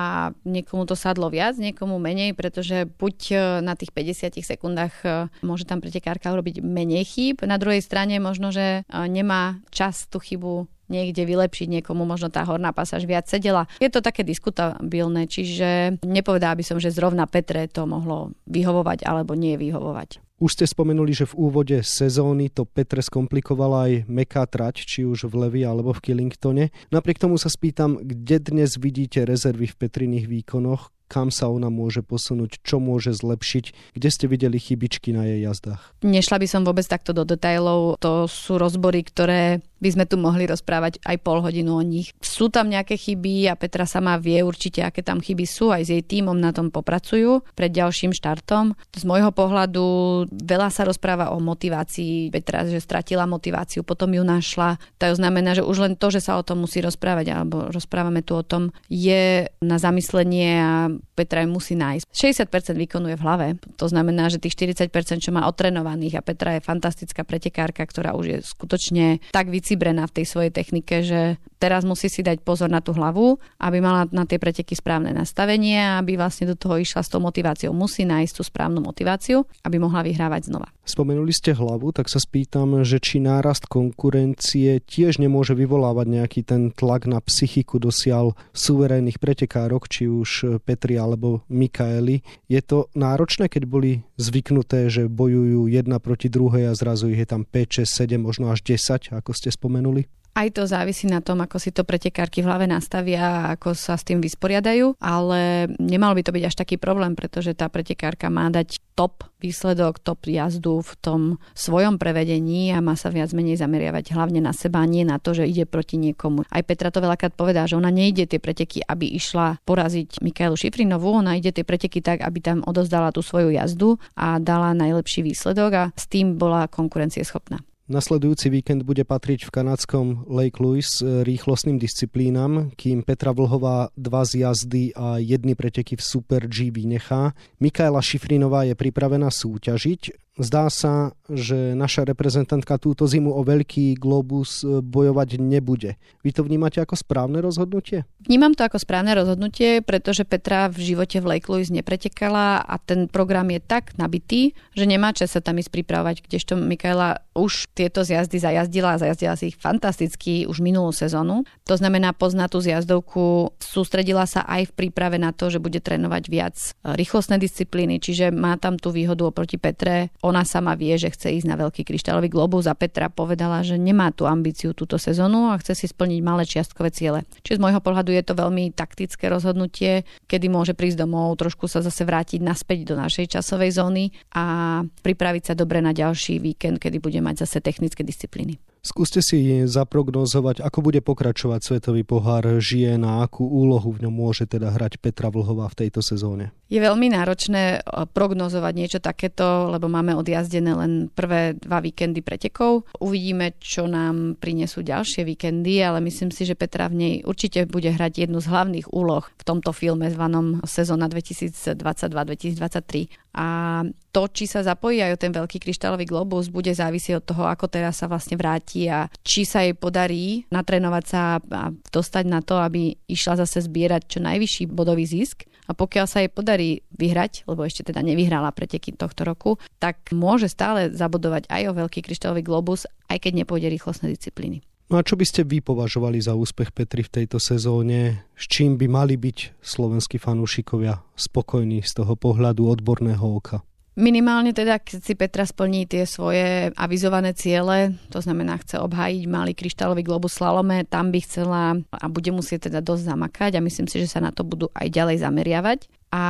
niekomu 0.50 0.90
to 0.90 0.98
sadlo 0.98 1.30
viac, 1.30 1.62
niekomu 1.62 2.02
menej, 2.02 2.34
pretože 2.34 2.90
buď 2.90 3.18
e, 3.30 3.36
na 3.62 3.78
tých 3.78 3.94
50 3.94 4.42
sekundách 4.42 4.94
e, 5.06 5.30
môže 5.46 5.70
tam 5.70 5.78
pretekárka 5.78 6.34
urobiť 6.34 6.66
menej 6.66 7.06
chýb, 7.06 7.46
na 7.46 7.62
druhej 7.62 7.86
strane 7.86 8.18
možno, 8.18 8.50
že 8.50 8.82
e, 8.82 8.98
nemá 9.06 9.62
čas 9.70 10.10
tú 10.10 10.18
chybu 10.18 10.66
niekde 10.88 11.26
vylepšiť 11.26 11.68
niekomu, 11.80 12.06
možno 12.06 12.30
tá 12.30 12.46
horná 12.46 12.72
pasáž 12.72 13.06
viac 13.10 13.26
sedela. 13.30 13.66
Je 13.82 13.90
to 13.90 14.02
také 14.02 14.22
diskutabilné, 14.26 15.26
čiže 15.30 16.02
nepovedala 16.06 16.58
by 16.58 16.64
som, 16.66 16.78
že 16.78 16.94
zrovna 16.94 17.26
Petre 17.26 17.68
to 17.70 17.86
mohlo 17.90 18.34
vyhovovať 18.50 19.06
alebo 19.06 19.34
nie 19.34 19.58
vyhovovať. 19.58 20.24
Už 20.36 20.52
ste 20.60 20.68
spomenuli, 20.68 21.16
že 21.16 21.32
v 21.32 21.48
úvode 21.48 21.80
sezóny 21.80 22.52
to 22.52 22.68
Petre 22.68 23.00
skomplikovala 23.00 23.88
aj 23.88 23.94
meká 24.12 24.44
trať, 24.44 24.84
či 24.84 25.08
už 25.08 25.32
v 25.32 25.48
Levi 25.48 25.64
alebo 25.64 25.96
v 25.96 26.12
Killingtone. 26.12 26.76
Napriek 26.92 27.24
tomu 27.24 27.40
sa 27.40 27.48
spýtam, 27.48 28.04
kde 28.04 28.44
dnes 28.44 28.76
vidíte 28.76 29.24
rezervy 29.24 29.72
v 29.72 29.80
Petriných 29.80 30.28
výkonoch, 30.28 30.92
kam 31.08 31.30
sa 31.30 31.48
ona 31.48 31.70
môže 31.70 32.02
posunúť, 32.02 32.60
čo 32.66 32.82
môže 32.82 33.14
zlepšiť, 33.14 33.96
kde 33.96 34.10
ste 34.10 34.26
videli 34.26 34.58
chybičky 34.58 35.14
na 35.14 35.24
jej 35.24 35.46
jazdách? 35.46 35.96
Nešla 36.02 36.42
by 36.42 36.48
som 36.50 36.62
vôbec 36.66 36.84
takto 36.84 37.14
do 37.14 37.24
detailov, 37.24 38.02
to 38.02 38.26
sú 38.26 38.58
rozbory, 38.58 39.06
ktoré 39.06 39.62
by 39.80 39.90
sme 39.92 40.06
tu 40.08 40.16
mohli 40.16 40.48
rozprávať 40.48 41.04
aj 41.04 41.18
pol 41.22 41.44
hodinu 41.44 41.76
o 41.78 41.84
nich. 41.84 42.16
Sú 42.24 42.48
tam 42.48 42.72
nejaké 42.72 42.96
chyby 42.96 43.52
a 43.52 43.60
Petra 43.60 43.84
sama 43.84 44.16
vie 44.18 44.42
určite, 44.42 44.82
aké 44.82 45.04
tam 45.04 45.20
chyby 45.20 45.46
sú, 45.46 45.72
aj 45.72 45.84
s 45.86 45.90
jej 45.92 46.04
týmom 46.04 46.36
na 46.36 46.56
tom 46.56 46.72
popracujú 46.72 47.44
pred 47.54 47.72
ďalším 47.72 48.16
štartom. 48.16 48.74
Z 48.96 49.04
môjho 49.04 49.32
pohľadu 49.36 49.86
veľa 50.32 50.70
sa 50.72 50.88
rozpráva 50.88 51.36
o 51.36 51.40
motivácii 51.44 52.32
Petra, 52.32 52.64
že 52.66 52.80
stratila 52.80 53.28
motiváciu, 53.28 53.84
potom 53.84 54.12
ju 54.16 54.24
našla. 54.24 54.80
To 55.00 55.16
znamená, 55.16 55.54
že 55.54 55.64
už 55.64 55.78
len 55.82 55.94
to, 56.00 56.10
že 56.10 56.24
sa 56.24 56.40
o 56.40 56.46
tom 56.46 56.64
musí 56.64 56.80
rozprávať, 56.80 57.36
alebo 57.36 57.70
rozprávame 57.70 58.24
tu 58.24 58.36
o 58.36 58.44
tom, 58.44 58.72
je 58.88 59.48
na 59.60 59.78
zamyslenie 59.78 60.52
a 60.60 60.74
Petra 61.16 61.48
musí 61.48 61.80
nájsť. 61.80 62.06
60% 62.12 62.76
výkonu 62.76 63.08
je 63.10 63.18
v 63.18 63.24
hlave, 63.24 63.48
to 63.80 63.88
znamená, 63.88 64.28
že 64.28 64.44
tých 64.44 64.60
40%, 64.60 64.92
čo 65.24 65.32
má 65.32 65.48
otrenovaných 65.48 66.20
a 66.20 66.26
Petra 66.26 66.60
je 66.60 66.68
fantastická 66.68 67.24
pretekárka, 67.24 67.88
ktorá 67.88 68.14
už 68.20 68.26
je 68.28 68.38
skutočne 68.44 69.24
tak 69.32 69.48
vycibrená 69.48 70.04
v 70.12 70.16
tej 70.22 70.26
svojej 70.28 70.52
technike, 70.52 71.02
že 71.02 71.40
teraz 71.56 71.88
musí 71.88 72.12
si 72.12 72.22
dať 72.22 72.44
pozor 72.44 72.68
na 72.68 72.84
tú 72.84 72.92
hlavu, 72.92 73.40
aby 73.64 73.80
mala 73.80 74.06
na 74.12 74.28
tie 74.28 74.38
preteky 74.38 74.76
správne 74.76 75.16
nastavenie 75.16 75.80
a 75.80 76.04
aby 76.04 76.20
vlastne 76.20 76.52
do 76.52 76.60
toho 76.60 76.78
išla 76.78 77.02
s 77.02 77.10
tou 77.10 77.24
motiváciou. 77.24 77.72
Musí 77.72 78.04
nájsť 78.04 78.34
tú 78.36 78.44
správnu 78.44 78.84
motiváciu, 78.84 79.48
aby 79.64 79.80
mohla 79.80 80.04
vyhrávať 80.04 80.52
znova. 80.52 80.68
Spomenuli 80.86 81.34
ste 81.34 81.56
hlavu, 81.56 81.90
tak 81.96 82.12
sa 82.12 82.22
spýtam, 82.22 82.86
že 82.86 83.02
či 83.02 83.18
nárast 83.18 83.66
konkurencie 83.66 84.84
tiež 84.86 85.18
nemôže 85.18 85.58
vyvolávať 85.58 86.06
nejaký 86.06 86.42
ten 86.46 86.70
tlak 86.70 87.10
na 87.10 87.18
psychiku 87.24 87.82
dosiaľ 87.82 88.38
suverénnych 88.54 89.18
pretekárok, 89.18 89.90
či 89.90 90.06
už 90.06 90.62
Petri 90.62 91.02
alebo 91.06 91.46
Mikaeli. 91.46 92.26
Je 92.50 92.62
to 92.66 92.90
náročné, 92.98 93.46
keď 93.46 93.64
boli 93.70 94.02
zvyknuté, 94.18 94.90
že 94.90 95.06
bojujú 95.06 95.70
jedna 95.70 96.02
proti 96.02 96.34
druhej 96.34 96.74
a 96.74 96.74
zrazu 96.74 97.14
ich 97.14 97.22
je 97.22 97.30
tam 97.30 97.46
5, 97.46 97.86
6, 97.86 98.18
7, 98.18 98.18
možno 98.18 98.50
až 98.50 98.66
10, 98.66 99.14
ako 99.14 99.32
ste 99.38 99.54
spomenuli? 99.54 100.10
Aj 100.36 100.52
to 100.52 100.68
závisí 100.68 101.08
na 101.08 101.24
tom, 101.24 101.40
ako 101.40 101.56
si 101.64 101.72
to 101.72 101.88
pretekárky 101.88 102.44
v 102.44 102.52
hlave 102.52 102.68
nastavia 102.68 103.24
a 103.24 103.56
ako 103.56 103.72
sa 103.72 103.96
s 103.96 104.04
tým 104.04 104.20
vysporiadajú, 104.20 105.00
ale 105.00 105.72
nemal 105.80 106.12
by 106.12 106.28
to 106.28 106.36
byť 106.36 106.44
až 106.44 106.56
taký 106.60 106.76
problém, 106.76 107.16
pretože 107.16 107.56
tá 107.56 107.72
pretekárka 107.72 108.28
má 108.28 108.52
dať 108.52 108.84
top 109.00 109.24
výsledok, 109.40 110.04
top 110.04 110.28
jazdu 110.28 110.84
v 110.84 110.92
tom 111.00 111.22
svojom 111.56 111.96
prevedení 111.96 112.76
a 112.76 112.84
má 112.84 113.00
sa 113.00 113.16
viac 113.16 113.32
menej 113.32 113.64
zameriavať 113.64 114.12
hlavne 114.12 114.44
na 114.44 114.52
seba, 114.52 114.84
nie 114.84 115.08
na 115.08 115.24
to, 115.24 115.32
že 115.32 115.48
ide 115.48 115.64
proti 115.64 115.96
niekomu. 115.96 116.44
Aj 116.52 116.64
Petra 116.68 116.92
to 116.92 117.00
veľakrát 117.00 117.32
povedá, 117.32 117.64
že 117.64 117.80
ona 117.80 117.88
nejde 117.88 118.28
tie 118.28 118.44
preteky, 118.44 118.84
aby 118.84 119.08
išla 119.16 119.64
poraziť 119.64 120.20
Mikaelu 120.20 120.60
Šifrinovú, 120.60 121.16
ona 121.16 121.40
ide 121.40 121.56
tie 121.56 121.64
preteky 121.64 122.04
tak, 122.04 122.20
aby 122.20 122.44
tam 122.44 122.60
odozdala 122.68 123.16
tú 123.16 123.24
svoju 123.24 123.56
jazdu 123.56 123.96
a 124.20 124.36
dala 124.44 124.76
najlepší 124.76 125.24
výsledok 125.24 125.72
a 125.72 125.84
s 125.96 126.12
tým 126.12 126.36
bola 126.36 126.68
konkurencieschopná. 126.68 127.64
Nasledujúci 127.86 128.50
víkend 128.50 128.82
bude 128.82 129.06
patriť 129.06 129.46
v 129.46 129.54
kanadskom 129.62 130.26
Lake 130.26 130.58
Louise 130.58 131.06
rýchlostným 131.06 131.78
disciplínam, 131.78 132.74
kým 132.74 133.06
Petra 133.06 133.30
Vlhová 133.30 133.94
dva 133.94 134.26
z 134.26 134.42
jazdy 134.42 134.90
a 134.98 135.22
jedny 135.22 135.54
preteky 135.54 135.94
v 135.94 136.02
Super 136.02 136.50
G 136.50 136.74
vynechá. 136.74 137.38
Mikaela 137.62 138.02
Šifrinová 138.02 138.66
je 138.66 138.74
pripravená 138.74 139.30
súťažiť. 139.30 140.25
Zdá 140.36 140.68
sa, 140.68 141.16
že 141.32 141.72
naša 141.80 142.04
reprezentantka 142.04 142.76
túto 142.76 143.08
zimu 143.08 143.32
o 143.32 143.40
veľký 143.48 143.96
globus 143.96 144.68
e, 144.68 144.84
bojovať 144.84 145.40
nebude. 145.40 145.96
Vy 146.28 146.36
to 146.36 146.44
vnímate 146.44 146.84
ako 146.84 147.00
správne 147.00 147.40
rozhodnutie? 147.40 148.04
Vnímam 148.28 148.52
to 148.52 148.68
ako 148.68 148.76
správne 148.76 149.16
rozhodnutie, 149.16 149.80
pretože 149.80 150.28
Petra 150.28 150.68
v 150.68 150.92
živote 150.92 151.24
v 151.24 151.40
Lake 151.40 151.48
Louise 151.48 151.72
nepretekala 151.72 152.68
a 152.68 152.76
ten 152.84 153.08
program 153.08 153.48
je 153.48 153.64
tak 153.64 153.96
nabitý, 153.96 154.52
že 154.76 154.84
nemá 154.84 155.16
čas 155.16 155.32
sa 155.32 155.40
tam 155.40 155.56
ísť 155.56 155.72
pripravovať, 155.72 156.28
kdežto 156.28 156.60
Mikaela 156.60 157.24
už 157.32 157.72
tieto 157.72 158.04
zjazdy 158.04 158.36
zajazdila 158.36 158.96
a 158.96 159.02
zajazdila 159.08 159.40
si 159.40 159.56
ich 159.56 159.58
fantasticky 159.60 160.44
už 160.52 160.60
minulú 160.60 160.92
sezónu. 160.92 161.48
To 161.64 161.80
znamená, 161.80 162.12
pozná 162.12 162.52
tú 162.52 162.60
zjazdovku, 162.60 163.56
sústredila 163.60 164.28
sa 164.28 164.44
aj 164.44 164.72
v 164.72 164.76
príprave 164.84 165.16
na 165.16 165.32
to, 165.32 165.48
že 165.48 165.64
bude 165.64 165.80
trénovať 165.80 166.24
viac 166.28 166.56
e, 166.60 166.92
rýchlostné 166.92 167.40
disciplíny, 167.40 168.04
čiže 168.04 168.36
má 168.36 168.60
tam 168.60 168.76
tú 168.76 168.92
výhodu 168.92 169.32
oproti 169.32 169.56
Petre 169.56 170.12
ona 170.26 170.42
sama 170.42 170.74
vie, 170.74 170.98
že 170.98 171.14
chce 171.14 171.38
ísť 171.38 171.48
na 171.48 171.54
veľký 171.54 171.86
kryštálový 171.86 172.34
globus 172.34 172.66
a 172.66 172.74
Petra 172.74 173.14
povedala, 173.14 173.62
že 173.62 173.78
nemá 173.78 174.10
tú 174.10 174.26
ambíciu 174.26 174.74
túto 174.74 174.98
sezónu 174.98 175.54
a 175.54 175.62
chce 175.62 175.78
si 175.78 175.86
splniť 175.86 176.20
malé 176.26 176.50
čiastkové 176.50 176.90
ciele. 176.90 177.22
Čiže 177.46 177.62
z 177.62 177.64
môjho 177.64 177.78
pohľadu 177.78 178.10
je 178.10 178.24
to 178.26 178.34
veľmi 178.34 178.74
taktické 178.74 179.30
rozhodnutie, 179.30 180.02
kedy 180.26 180.50
môže 180.50 180.74
prísť 180.74 181.06
domov, 181.06 181.38
trošku 181.38 181.70
sa 181.70 181.86
zase 181.86 182.02
vrátiť 182.02 182.42
naspäť 182.42 182.90
do 182.90 182.98
našej 182.98 183.38
časovej 183.38 183.78
zóny 183.78 184.10
a 184.34 184.82
pripraviť 185.06 185.44
sa 185.50 185.54
dobre 185.54 185.86
na 185.86 185.94
ďalší 185.94 186.42
víkend, 186.42 186.82
kedy 186.82 186.98
bude 186.98 187.22
mať 187.22 187.46
zase 187.46 187.62
technické 187.62 188.02
disciplíny. 188.02 188.58
Skúste 188.86 189.18
si 189.26 189.66
zaprognozovať, 189.66 190.62
ako 190.62 190.80
bude 190.86 191.02
pokračovať 191.02 191.58
Svetový 191.66 192.06
pohár 192.06 192.46
žien 192.62 193.02
a 193.02 193.26
akú 193.26 193.42
úlohu 193.42 193.90
v 193.90 194.06
ňom 194.06 194.14
môže 194.14 194.46
teda 194.46 194.70
hrať 194.70 195.02
Petra 195.02 195.34
Vlhová 195.34 195.66
v 195.74 195.86
tejto 195.86 196.06
sezóne. 196.06 196.54
Je 196.66 196.82
veľmi 196.82 197.14
náročné 197.14 197.78
e, 197.78 197.80
prognozovať 198.10 198.74
niečo 198.74 198.98
takéto, 198.98 199.70
lebo 199.70 199.86
máme 199.86 200.18
odjazdené 200.18 200.74
len 200.74 201.14
prvé 201.14 201.54
dva 201.62 201.78
víkendy 201.78 202.26
pretekov. 202.26 202.90
Uvidíme, 202.98 203.54
čo 203.62 203.86
nám 203.86 204.42
prinesú 204.42 204.82
ďalšie 204.82 205.30
víkendy, 205.30 205.86
ale 205.86 206.02
myslím 206.02 206.34
si, 206.34 206.42
že 206.42 206.58
Petra 206.58 206.90
v 206.90 206.98
nej 206.98 207.14
určite 207.22 207.70
bude 207.70 207.94
hrať 207.94 208.26
jednu 208.26 208.42
z 208.42 208.50
hlavných 208.50 208.90
úloh 208.90 209.30
v 209.30 209.44
tomto 209.46 209.78
filme 209.78 210.10
zvanom 210.10 210.66
sezóna 210.66 211.06
2022-2023. 211.06 213.14
A 213.36 213.84
to, 214.16 214.32
či 214.32 214.48
sa 214.48 214.64
zapojí 214.64 215.04
aj 215.04 215.12
o 215.14 215.22
ten 215.22 215.36
veľký 215.36 215.60
kryštálový 215.60 216.08
globus, 216.08 216.48
bude 216.48 216.72
závisieť 216.72 217.20
od 217.20 217.28
toho, 217.28 217.44
ako 217.52 217.68
teraz 217.68 218.00
sa 218.00 218.08
vlastne 218.08 218.40
vráti 218.40 218.88
a 218.88 219.12
či 219.22 219.44
sa 219.44 219.62
jej 219.62 219.76
podarí 219.76 220.48
natrénovať 220.50 221.04
sa 221.04 221.22
a 221.38 221.70
dostať 221.92 222.26
na 222.26 222.40
to, 222.40 222.56
aby 222.58 222.96
išla 223.12 223.44
zase 223.44 223.68
zbierať 223.68 224.08
čo 224.08 224.20
najvyšší 224.24 224.72
bodový 224.72 225.04
zisk. 225.04 225.44
A 225.66 225.74
pokiaľ 225.74 226.06
sa 226.06 226.22
jej 226.22 226.30
podarí 226.56 226.88
vyhrať, 226.96 227.44
lebo 227.52 227.68
ešte 227.68 227.92
teda 227.92 228.00
nevyhrala 228.00 228.56
preteky 228.56 228.96
tohto 228.96 229.28
roku, 229.28 229.60
tak 229.76 230.08
môže 230.16 230.48
stále 230.48 230.88
zabodovať 230.88 231.52
aj 231.52 231.62
o 231.68 231.76
veľký 231.76 232.00
kryštálový 232.00 232.48
globus, 232.48 232.88
aj 233.12 233.28
keď 233.28 233.44
nepôjde 233.44 233.68
rýchlostné 233.68 234.16
disciplíny. 234.16 234.64
No 234.88 235.02
a 235.02 235.04
čo 235.04 235.20
by 235.20 235.26
ste 235.28 235.44
vy 235.44 235.60
považovali 235.60 236.22
za 236.24 236.32
úspech 236.32 236.72
Petri 236.72 237.04
v 237.04 237.12
tejto 237.12 237.44
sezóne? 237.44 238.24
S 238.40 238.48
čím 238.48 238.80
by 238.80 238.88
mali 238.88 239.20
byť 239.20 239.60
slovenskí 239.60 240.16
fanúšikovia 240.16 241.04
spokojní 241.20 241.84
z 241.84 241.92
toho 241.92 242.16
pohľadu 242.16 242.64
odborného 242.72 243.26
oka? 243.26 243.66
Minimálne 243.96 244.52
teda, 244.52 244.76
keď 244.76 245.00
si 245.00 245.16
Petra 245.16 245.48
splní 245.48 245.88
tie 245.88 246.04
svoje 246.04 246.68
avizované 246.76 247.32
ciele, 247.32 247.96
to 248.12 248.20
znamená, 248.20 248.60
chce 248.60 248.76
obhájiť 248.84 249.24
malý 249.24 249.56
kryštálový 249.56 250.04
globus 250.04 250.36
slalome, 250.36 250.84
tam 250.84 251.16
by 251.16 251.20
chcela 251.24 251.80
a 251.80 252.06
bude 252.12 252.28
musieť 252.36 252.68
teda 252.68 252.84
dosť 252.84 253.16
zamakať 253.16 253.52
a 253.56 253.64
myslím 253.64 253.88
si, 253.88 254.04
že 254.04 254.12
sa 254.12 254.20
na 254.20 254.36
to 254.36 254.44
budú 254.44 254.68
aj 254.76 254.92
ďalej 254.92 255.24
zameriavať. 255.24 255.80
A 256.16 256.22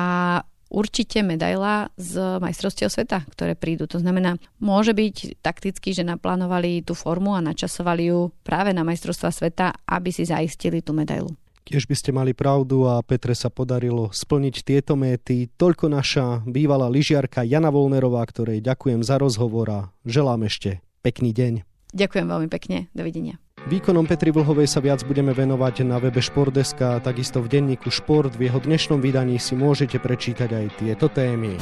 určite 0.74 1.22
medaila 1.22 1.94
z 1.94 2.42
majstrovstiev 2.42 2.90
sveta, 2.90 3.22
ktoré 3.30 3.54
prídu. 3.54 3.86
To 3.86 4.02
znamená, 4.02 4.42
môže 4.58 4.98
byť 4.98 5.38
takticky, 5.46 5.94
že 5.94 6.02
naplánovali 6.02 6.82
tú 6.82 6.98
formu 6.98 7.38
a 7.38 7.46
načasovali 7.46 8.10
ju 8.10 8.34
práve 8.42 8.74
na 8.74 8.82
majstrovstva 8.82 9.30
sveta, 9.30 9.78
aby 9.86 10.10
si 10.10 10.26
zaistili 10.26 10.82
tú 10.82 10.98
medailu. 10.98 11.30
Tiež 11.66 11.90
by 11.90 11.98
ste 11.98 12.14
mali 12.14 12.38
pravdu 12.38 12.86
a 12.86 13.02
Petre 13.02 13.34
sa 13.34 13.50
podarilo 13.50 14.14
splniť 14.14 14.56
tieto 14.62 14.94
méty. 14.94 15.50
Toľko 15.50 15.90
naša 15.90 16.46
bývalá 16.46 16.86
lyžiarka 16.90 17.42
Jana 17.42 17.74
Volnerová, 17.74 18.22
ktorej 18.26 18.62
ďakujem 18.62 19.02
za 19.02 19.18
rozhovor 19.18 19.68
a 19.70 19.80
želám 20.06 20.46
ešte 20.46 20.86
pekný 21.02 21.34
deň. 21.34 21.54
Ďakujem 21.94 22.26
veľmi 22.30 22.50
pekne. 22.54 22.86
Dovidenia. 22.94 23.42
Výkonom 23.66 24.06
Petri 24.06 24.30
Vlhovej 24.30 24.70
sa 24.70 24.78
viac 24.78 25.02
budeme 25.10 25.34
venovať 25.34 25.90
na 25.90 25.98
webe 25.98 26.22
Športdeska 26.22 26.98
a 26.98 27.02
takisto 27.02 27.42
v 27.42 27.50
denníku 27.50 27.90
Šport. 27.90 28.38
V 28.38 28.46
jeho 28.46 28.62
dnešnom 28.62 29.02
vydaní 29.02 29.42
si 29.42 29.58
môžete 29.58 29.98
prečítať 29.98 30.54
aj 30.54 30.66
tieto 30.78 31.10
témy. 31.10 31.58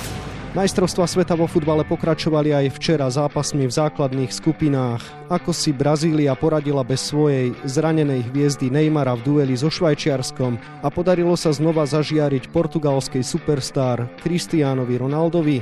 Majstrovstva 0.51 1.07
sveta 1.07 1.39
vo 1.39 1.47
futbale 1.47 1.87
pokračovali 1.87 2.51
aj 2.51 2.75
včera 2.75 3.07
zápasmi 3.07 3.71
v 3.71 3.73
základných 3.79 4.35
skupinách. 4.35 4.99
Ako 5.31 5.55
si 5.55 5.71
Brazília 5.71 6.35
poradila 6.35 6.83
bez 6.83 7.07
svojej 7.07 7.55
zranenej 7.63 8.27
hviezdy 8.35 8.67
Neymara 8.67 9.15
v 9.15 9.23
dueli 9.23 9.55
so 9.55 9.71
Švajčiarskom 9.71 10.83
a 10.83 10.87
podarilo 10.91 11.39
sa 11.39 11.55
znova 11.55 11.87
zažiariť 11.87 12.51
portugalskej 12.51 13.23
superstar 13.23 14.11
Cristianovi 14.19 14.99
Ronaldovi. 14.99 15.57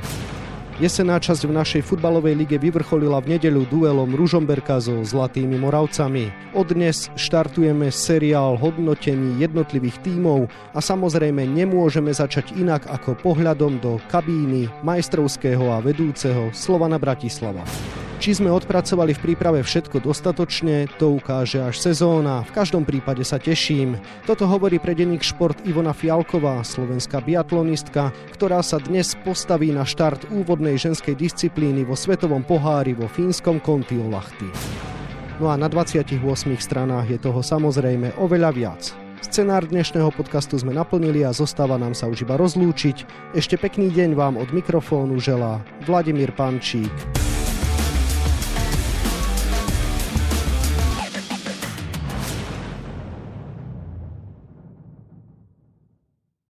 Jesená 0.82 1.22
časť 1.22 1.46
v 1.46 1.54
našej 1.54 1.82
futbalovej 1.86 2.34
lige 2.34 2.58
vyvrcholila 2.58 3.22
v 3.22 3.38
nedeľu 3.38 3.70
duelom 3.70 4.18
Ružomberka 4.18 4.82
so 4.82 4.98
Zlatými 5.06 5.54
Moravcami. 5.54 6.34
Od 6.58 6.66
dnes 6.74 7.06
štartujeme 7.14 7.94
seriál 7.94 8.58
hodnotení 8.58 9.38
jednotlivých 9.38 10.02
tímov 10.02 10.50
a 10.74 10.82
samozrejme 10.82 11.46
nemôžeme 11.46 12.10
začať 12.10 12.58
inak 12.58 12.90
ako 12.90 13.14
pohľadom 13.14 13.78
do 13.78 14.02
kabíny 14.10 14.66
majstrovského 14.82 15.70
a 15.70 15.78
vedúceho 15.78 16.50
Slovana 16.50 16.98
Bratislava. 16.98 17.62
Či 18.22 18.38
sme 18.38 18.54
odpracovali 18.54 19.18
v 19.18 19.34
príprave 19.34 19.66
všetko 19.66 19.98
dostatočne, 19.98 20.86
to 20.94 21.18
ukáže 21.18 21.58
až 21.58 21.74
sezóna. 21.82 22.46
V 22.46 22.54
každom 22.54 22.86
prípade 22.86 23.26
sa 23.26 23.42
teším. 23.42 23.98
Toto 24.30 24.46
hovorí 24.46 24.78
pre 24.78 24.94
denník 24.94 25.26
Šport 25.26 25.58
Ivona 25.66 25.90
Fialková, 25.90 26.62
slovenská 26.62 27.18
biatlonistka, 27.18 28.14
ktorá 28.30 28.62
sa 28.62 28.78
dnes 28.78 29.18
postaví 29.26 29.74
na 29.74 29.82
štart 29.82 30.30
úvodnej 30.30 30.78
ženskej 30.78 31.18
disciplíny 31.18 31.82
vo 31.82 31.98
svetovom 31.98 32.46
pohári 32.46 32.94
vo 32.94 33.10
fínskom 33.10 33.58
Kontiolahti. 33.58 34.46
No 35.42 35.50
a 35.50 35.58
na 35.58 35.66
28 35.66 36.22
stranách 36.62 37.10
je 37.10 37.18
toho 37.18 37.42
samozrejme 37.42 38.22
oveľa 38.22 38.50
viac. 38.54 38.94
Scenár 39.18 39.66
dnešného 39.66 40.14
podcastu 40.14 40.54
sme 40.62 40.70
naplnili 40.70 41.26
a 41.26 41.34
zostáva 41.34 41.74
nám 41.74 41.98
sa 41.98 42.06
už 42.06 42.22
iba 42.22 42.38
rozlúčiť. 42.38 43.02
Ešte 43.34 43.58
pekný 43.58 43.90
deň 43.90 44.14
vám 44.14 44.38
od 44.38 44.54
mikrofónu 44.54 45.18
želá 45.18 45.58
Vladimír 45.82 46.30
Pančík. 46.38 47.21